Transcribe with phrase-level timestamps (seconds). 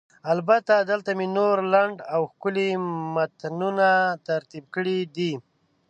[0.33, 2.69] البته، دلته مې نور لنډ او ښکلي
[3.13, 3.89] متنونه
[4.27, 5.31] ترتیب کړي دي: